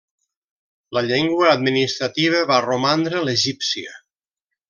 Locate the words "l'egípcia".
3.27-3.93